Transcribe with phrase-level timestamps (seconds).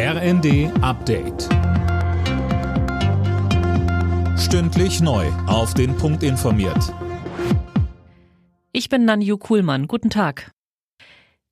[0.00, 1.48] RND Update.
[4.38, 5.26] Stündlich neu.
[5.48, 6.94] Auf den Punkt informiert.
[8.70, 9.88] Ich bin Nanju Kuhlmann.
[9.88, 10.52] Guten Tag.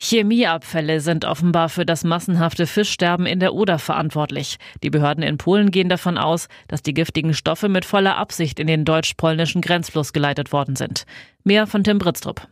[0.00, 4.58] Chemieabfälle sind offenbar für das massenhafte Fischsterben in der Oder verantwortlich.
[4.82, 8.66] Die Behörden in Polen gehen davon aus, dass die giftigen Stoffe mit voller Absicht in
[8.66, 11.04] den deutsch-polnischen Grenzfluss geleitet worden sind.
[11.44, 12.48] Mehr von Tim Britztrup.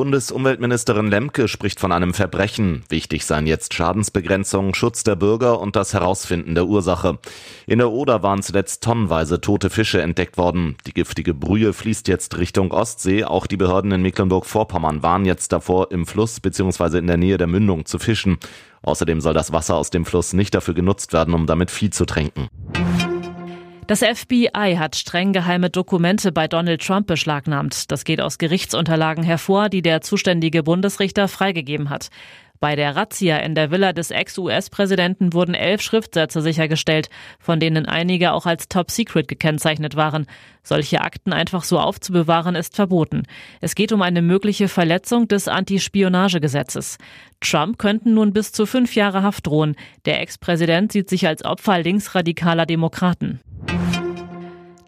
[0.00, 2.84] Bundesumweltministerin Lemke spricht von einem Verbrechen.
[2.88, 7.18] Wichtig seien jetzt Schadensbegrenzung, Schutz der Bürger und das Herausfinden der Ursache.
[7.66, 10.76] In der Oder waren zuletzt tonnenweise tote Fische entdeckt worden.
[10.86, 13.24] Die giftige Brühe fließt jetzt Richtung Ostsee.
[13.24, 16.96] Auch die Behörden in Mecklenburg-Vorpommern waren jetzt davor, im Fluss bzw.
[16.96, 18.38] in der Nähe der Mündung zu fischen.
[18.80, 22.06] Außerdem soll das Wasser aus dem Fluss nicht dafür genutzt werden, um damit Vieh zu
[22.06, 22.48] tränken.
[23.90, 27.90] Das FBI hat streng geheime Dokumente bei Donald Trump beschlagnahmt.
[27.90, 32.08] Das geht aus Gerichtsunterlagen hervor, die der zuständige Bundesrichter freigegeben hat.
[32.60, 38.30] Bei der Razzia in der Villa des Ex-US-Präsidenten wurden elf Schriftsätze sichergestellt, von denen einige
[38.32, 40.26] auch als Top Secret gekennzeichnet waren.
[40.62, 43.24] Solche Akten einfach so aufzubewahren ist verboten.
[43.60, 46.98] Es geht um eine mögliche Verletzung des Anti-Spionagegesetzes.
[47.40, 49.74] Trump könnten nun bis zu fünf Jahre Haft drohen.
[50.04, 53.40] Der Ex-Präsident sieht sich als Opfer linksradikaler Demokraten.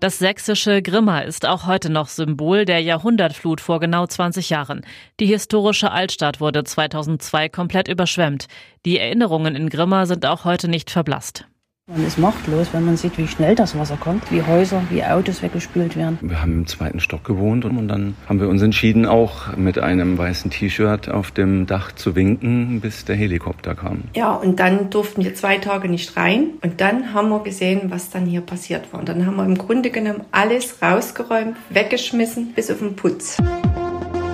[0.03, 4.84] Das sächsische Grimma ist auch heute noch Symbol der Jahrhundertflut vor genau 20 Jahren.
[5.20, 8.48] Die historische Altstadt wurde 2002 komplett überschwemmt.
[8.84, 11.47] Die Erinnerungen in Grimma sind auch heute nicht verblasst.
[11.89, 15.43] Man ist machtlos, wenn man sieht, wie schnell das Wasser kommt, wie Häuser, wie Autos
[15.43, 16.17] weggespült werden.
[16.23, 20.17] Wir haben im zweiten Stock gewohnt und dann haben wir uns entschieden, auch mit einem
[20.17, 24.05] weißen T-Shirt auf dem Dach zu winken, bis der Helikopter kam.
[24.15, 28.11] Ja, und dann durften wir zwei Tage nicht rein und dann haben wir gesehen, was
[28.11, 29.01] dann hier passiert war.
[29.01, 33.39] Und dann haben wir im Grunde genommen alles rausgeräumt, weggeschmissen, bis auf den Putz.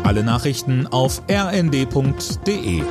[0.04, 2.82] Alle Nachrichten auf rnd.de